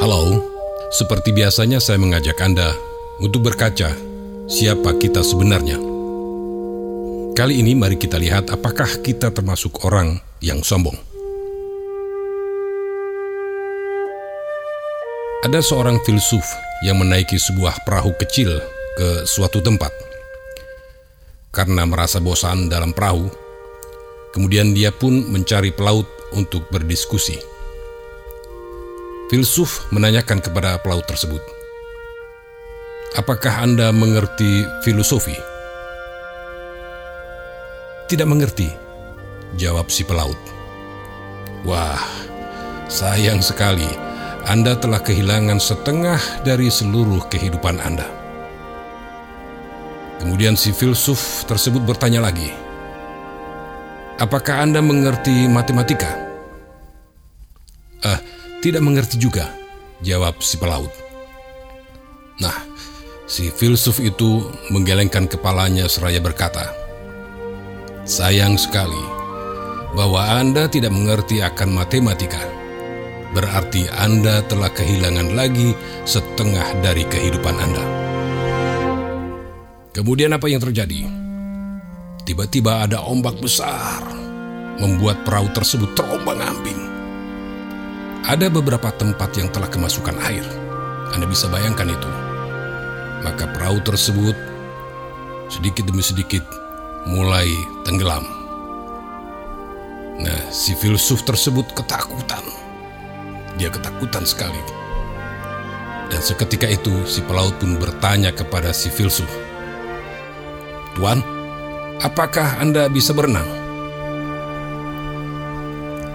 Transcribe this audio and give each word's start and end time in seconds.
Halo, 0.00 0.40
seperti 0.88 1.28
biasanya 1.36 1.76
saya 1.76 2.00
mengajak 2.00 2.40
Anda 2.40 2.72
untuk 3.20 3.44
berkaca 3.44 3.92
siapa 4.48 4.96
kita 4.96 5.20
sebenarnya. 5.20 5.76
Kali 7.36 7.60
ini 7.60 7.76
mari 7.76 8.00
kita 8.00 8.16
lihat 8.16 8.48
apakah 8.48 8.88
kita 9.04 9.28
termasuk 9.28 9.84
orang 9.84 10.16
yang 10.40 10.64
sombong. 10.64 10.96
Ada 15.44 15.60
seorang 15.60 16.00
filsuf 16.08 16.48
yang 16.80 16.96
menaiki 16.96 17.36
sebuah 17.36 17.84
perahu 17.84 18.16
kecil 18.24 18.56
ke 18.96 19.28
suatu 19.28 19.60
tempat. 19.60 19.92
Karena 21.52 21.84
merasa 21.84 22.24
bosan 22.24 22.72
dalam 22.72 22.96
perahu, 22.96 23.28
kemudian 24.32 24.72
dia 24.72 24.96
pun 24.96 25.28
mencari 25.28 25.76
pelaut 25.76 26.08
untuk 26.32 26.72
berdiskusi. 26.72 27.59
Filsuf 29.30 29.86
menanyakan 29.94 30.42
kepada 30.42 30.74
pelaut 30.82 31.06
tersebut, 31.06 31.38
"Apakah 33.14 33.62
Anda 33.62 33.94
mengerti 33.94 34.66
filosofi?" 34.82 35.38
"Tidak 38.10 38.26
mengerti," 38.26 38.74
jawab 39.54 39.86
si 39.86 40.02
pelaut. 40.02 40.34
"Wah, 41.62 42.02
sayang 42.90 43.38
sekali. 43.38 43.86
Anda 44.50 44.74
telah 44.74 44.98
kehilangan 44.98 45.62
setengah 45.62 46.18
dari 46.42 46.66
seluruh 46.66 47.22
kehidupan 47.30 47.78
Anda." 47.78 48.10
Kemudian 50.18 50.58
si 50.58 50.74
filsuf 50.74 51.46
tersebut 51.46 51.86
bertanya 51.86 52.26
lagi, 52.26 52.50
"Apakah 54.18 54.66
Anda 54.66 54.82
mengerti 54.82 55.46
matematika?" 55.46 56.29
"Ah, 58.60 58.68
tidak 58.68 58.84
mengerti 58.84 59.16
juga, 59.16 59.56
jawab 60.04 60.36
si 60.44 60.60
pelaut. 60.60 60.92
Nah, 62.44 62.60
si 63.24 63.48
filsuf 63.48 64.04
itu 64.04 64.52
menggelengkan 64.68 65.24
kepalanya 65.24 65.88
seraya 65.88 66.20
berkata, 66.20 66.68
Sayang 68.04 68.60
sekali 68.60 69.00
bahwa 69.96 70.28
Anda 70.36 70.68
tidak 70.68 70.92
mengerti 70.92 71.40
akan 71.40 71.72
matematika. 71.72 72.44
Berarti 73.32 73.88
Anda 73.96 74.44
telah 74.44 74.68
kehilangan 74.68 75.32
lagi 75.32 75.72
setengah 76.04 76.84
dari 76.84 77.08
kehidupan 77.08 77.56
Anda. 77.56 77.84
Kemudian 79.96 80.36
apa 80.36 80.52
yang 80.52 80.60
terjadi? 80.60 81.08
Tiba-tiba 82.28 82.84
ada 82.84 83.08
ombak 83.08 83.40
besar, 83.40 84.04
membuat 84.76 85.24
perahu 85.24 85.48
tersebut 85.56 85.96
terombang-ambing. 85.96 86.89
Ada 88.20 88.52
beberapa 88.52 88.92
tempat 88.92 89.32
yang 89.40 89.48
telah 89.48 89.72
kemasukan 89.72 90.16
air. 90.28 90.44
Anda 91.16 91.24
bisa 91.24 91.48
bayangkan 91.48 91.88
itu. 91.88 92.10
Maka 93.24 93.48
perahu 93.48 93.80
tersebut 93.80 94.36
sedikit 95.48 95.88
demi 95.88 96.04
sedikit 96.04 96.44
mulai 97.08 97.48
tenggelam. 97.88 98.24
Nah, 100.20 100.52
si 100.52 100.76
filsuf 100.76 101.24
tersebut 101.24 101.72
ketakutan. 101.72 102.44
Dia 103.56 103.72
ketakutan 103.72 104.28
sekali. 104.28 104.60
Dan 106.12 106.20
seketika 106.20 106.68
itu 106.68 107.08
si 107.08 107.24
pelaut 107.24 107.56
pun 107.56 107.80
bertanya 107.80 108.36
kepada 108.36 108.74
si 108.76 108.92
filsuf, 108.92 109.30
"Tuan, 110.92 111.24
apakah 112.04 112.60
Anda 112.60 112.92
bisa 112.92 113.16
berenang?" 113.16 113.59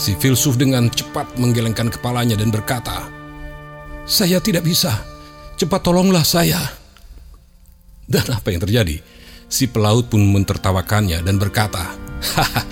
Si 0.00 0.16
filsuf 0.16 0.56
dengan 0.56 0.88
cepat 0.88 1.36
menggelengkan 1.36 1.92
kepalanya 1.92 2.32
dan 2.32 2.48
berkata, 2.48 3.04
"Saya 4.08 4.40
tidak 4.40 4.64
bisa. 4.64 4.96
Cepat 5.60 5.84
tolonglah 5.84 6.24
saya." 6.24 6.56
Dan 8.08 8.24
apa 8.32 8.48
yang 8.48 8.64
terjadi? 8.64 8.96
Si 9.44 9.68
pelaut 9.68 10.08
pun 10.08 10.24
mentertawakannya 10.24 11.20
dan 11.20 11.36
berkata, 11.36 11.92
"Haha, 12.32 12.64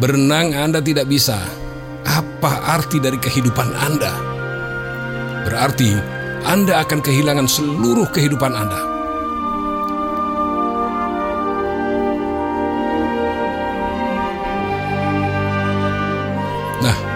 berenang 0.00 0.56
Anda 0.56 0.80
tidak 0.80 1.04
bisa. 1.04 1.36
Apa 2.08 2.80
arti 2.80 2.96
dari 2.96 3.20
kehidupan 3.20 3.68
Anda? 3.76 4.16
Berarti 5.44 5.92
Anda 6.48 6.80
akan 6.80 7.04
kehilangan 7.04 7.44
seluruh 7.44 8.08
kehidupan 8.08 8.56
Anda." 8.56 8.93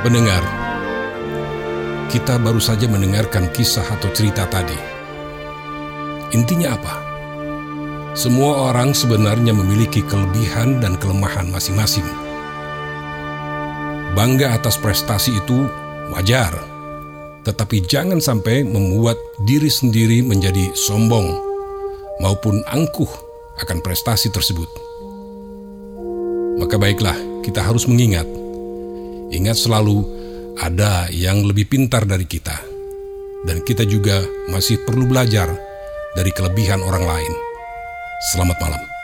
Pendengar, 0.08 0.40
kita 2.08 2.40
baru 2.40 2.56
saja 2.56 2.88
mendengarkan 2.88 3.44
kisah 3.52 3.84
atau 3.84 4.08
cerita 4.16 4.48
tadi. 4.48 4.72
Intinya 6.32 6.72
apa? 6.72 6.94
Semua 8.16 8.72
orang 8.72 8.96
sebenarnya 8.96 9.52
memiliki 9.52 10.00
kelebihan 10.00 10.80
dan 10.80 10.96
kelemahan 10.96 11.52
masing-masing. 11.52 12.08
Bangga 14.16 14.56
atas 14.56 14.80
prestasi 14.80 15.44
itu 15.44 15.68
wajar, 16.16 16.56
tetapi 17.44 17.84
jangan 17.84 18.16
sampai 18.16 18.64
membuat 18.64 19.20
diri 19.44 19.68
sendiri 19.68 20.24
menjadi 20.24 20.72
sombong 20.72 21.36
maupun 22.24 22.64
angkuh 22.64 23.12
akan 23.60 23.84
prestasi 23.84 24.32
tersebut. 24.32 24.72
Maka 26.56 26.80
baiklah, 26.80 27.44
kita 27.44 27.60
harus 27.60 27.84
mengingat 27.84 28.24
Ingat 29.28 29.56
selalu, 29.60 29.98
ada 30.56 31.06
yang 31.12 31.44
lebih 31.44 31.68
pintar 31.68 32.08
dari 32.08 32.24
kita, 32.24 32.56
dan 33.44 33.60
kita 33.60 33.84
juga 33.84 34.24
masih 34.48 34.80
perlu 34.88 35.04
belajar 35.04 35.52
dari 36.16 36.32
kelebihan 36.32 36.80
orang 36.80 37.04
lain. 37.04 37.32
Selamat 38.32 38.56
malam. 38.58 38.97